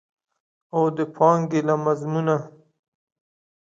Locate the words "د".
0.97-0.97